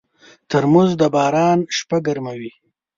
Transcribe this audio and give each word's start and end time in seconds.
ترموز 0.49 0.91
د 0.99 1.03
باران 1.15 1.59
شپه 1.77 1.97
ګرموي. 2.05 2.51